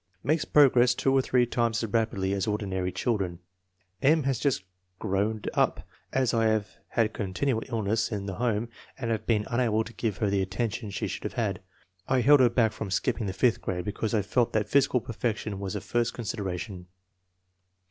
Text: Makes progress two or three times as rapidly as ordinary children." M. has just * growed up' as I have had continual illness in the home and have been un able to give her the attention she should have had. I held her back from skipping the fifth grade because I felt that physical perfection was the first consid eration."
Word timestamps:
Makes 0.23 0.45
progress 0.45 0.95
two 0.95 1.13
or 1.15 1.21
three 1.21 1.45
times 1.45 1.83
as 1.83 1.89
rapidly 1.93 2.33
as 2.33 2.47
ordinary 2.47 2.91
children." 2.91 3.37
M. 4.11 4.23
has 4.23 4.39
just 4.39 4.63
* 4.81 4.97
growed 4.99 5.47
up' 5.53 5.87
as 6.21 6.33
I 6.33 6.47
have 6.47 6.69
had 6.87 7.13
continual 7.13 7.61
illness 7.69 8.11
in 8.11 8.25
the 8.25 8.33
home 8.33 8.69
and 8.97 9.11
have 9.11 9.27
been 9.27 9.45
un 9.45 9.59
able 9.59 9.83
to 9.83 9.93
give 9.93 10.17
her 10.17 10.31
the 10.31 10.41
attention 10.41 10.89
she 10.89 11.05
should 11.07 11.21
have 11.23 11.33
had. 11.33 11.61
I 12.07 12.21
held 12.21 12.39
her 12.39 12.49
back 12.49 12.71
from 12.71 12.89
skipping 12.89 13.27
the 13.27 13.31
fifth 13.31 13.61
grade 13.61 13.85
because 13.85 14.15
I 14.15 14.23
felt 14.23 14.53
that 14.53 14.67
physical 14.69 15.01
perfection 15.01 15.59
was 15.59 15.75
the 15.75 15.81
first 15.81 16.15
consid 16.15 16.37
eration." 16.39 16.85